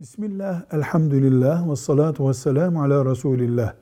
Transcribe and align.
Bismillah, 0.00 0.62
elhamdülillah 0.72 1.70
ve 1.70 1.76
salatu 1.76 2.28
ve 2.28 2.34
selamu 2.34 2.82
ala 2.82 3.10
Resulillah. 3.10 3.74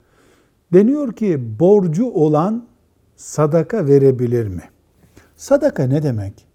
Deniyor 0.73 1.13
ki 1.13 1.59
borcu 1.61 2.11
olan 2.11 2.67
sadaka 3.17 3.87
verebilir 3.87 4.47
mi? 4.47 4.63
Sadaka 5.37 5.83
ne 5.83 6.03
demek? 6.03 6.47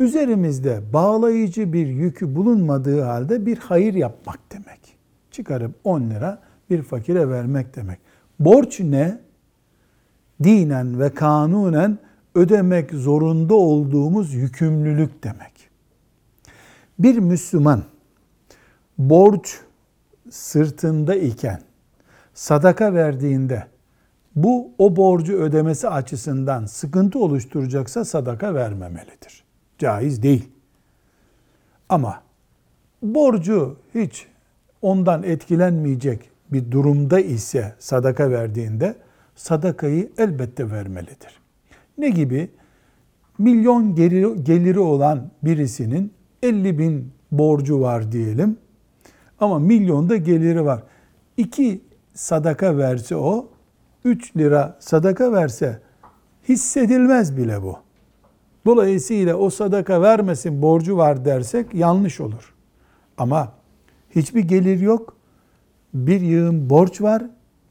Üzerimizde 0.00 0.82
bağlayıcı 0.92 1.72
bir 1.72 1.86
yükü 1.86 2.36
bulunmadığı 2.36 3.00
halde 3.00 3.46
bir 3.46 3.58
hayır 3.58 3.94
yapmak 3.94 4.38
demek. 4.52 4.96
Çıkarıp 5.30 5.72
10 5.84 6.10
lira 6.10 6.38
bir 6.70 6.82
fakire 6.82 7.28
vermek 7.28 7.76
demek. 7.76 7.98
Borç 8.40 8.80
ne? 8.80 9.20
Dinen 10.44 11.00
ve 11.00 11.10
kanunen 11.10 11.98
ödemek 12.34 12.90
zorunda 12.90 13.54
olduğumuz 13.54 14.34
yükümlülük 14.34 15.24
demek. 15.24 15.70
Bir 16.98 17.18
Müslüman 17.18 17.82
borç 18.98 19.60
sırtında 20.30 21.14
iken 21.14 21.60
sadaka 22.34 22.94
verdiğinde 22.94 23.66
bu 24.36 24.70
o 24.78 24.96
borcu 24.96 25.32
ödemesi 25.32 25.88
açısından 25.88 26.66
sıkıntı 26.66 27.18
oluşturacaksa 27.18 28.04
sadaka 28.04 28.54
vermemelidir. 28.54 29.44
Caiz 29.78 30.22
değil. 30.22 30.48
Ama 31.88 32.22
borcu 33.02 33.76
hiç 33.94 34.26
ondan 34.82 35.22
etkilenmeyecek 35.22 36.30
bir 36.52 36.70
durumda 36.70 37.20
ise 37.20 37.74
sadaka 37.78 38.30
verdiğinde 38.30 38.94
sadakayı 39.34 40.12
elbette 40.18 40.70
vermelidir. 40.70 41.40
Ne 41.98 42.08
gibi? 42.08 42.50
Milyon 43.38 43.94
geliri, 43.94 44.44
geliri 44.44 44.80
olan 44.80 45.30
birisinin 45.42 46.12
50 46.42 46.78
bin 46.78 47.12
borcu 47.32 47.80
var 47.80 48.12
diyelim. 48.12 48.58
Ama 49.42 49.58
milyonda 49.58 50.16
geliri 50.16 50.64
var. 50.64 50.82
İki 51.36 51.80
sadaka 52.14 52.78
verse 52.78 53.16
o, 53.16 53.48
3 54.04 54.36
lira 54.36 54.76
sadaka 54.80 55.32
verse 55.32 55.80
hissedilmez 56.48 57.36
bile 57.36 57.62
bu. 57.62 57.76
Dolayısıyla 58.66 59.36
o 59.36 59.50
sadaka 59.50 60.02
vermesin 60.02 60.62
borcu 60.62 60.96
var 60.96 61.24
dersek 61.24 61.74
yanlış 61.74 62.20
olur. 62.20 62.54
Ama 63.18 63.52
hiçbir 64.10 64.40
gelir 64.40 64.80
yok. 64.80 65.16
Bir 65.94 66.20
yığın 66.20 66.70
borç 66.70 67.00
var. 67.00 67.22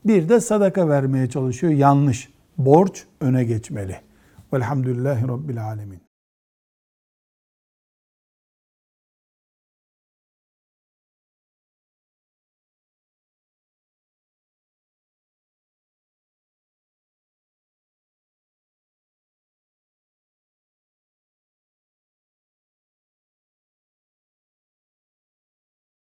Bir 0.05 0.30
de 0.30 0.39
sadaka 0.39 0.89
vermeye 0.89 1.30
çalışıyor. 1.30 1.73
Yanlış. 1.73 2.33
Borç 2.58 3.05
öne 3.22 3.44
geçmeli. 3.44 3.97
Velhamdülillahi 4.53 5.27
Rabbil 5.27 5.66
Alemin. 5.66 6.11